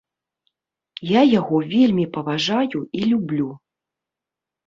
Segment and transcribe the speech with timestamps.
[1.09, 3.49] Я яго вельмі паважаю і люблю.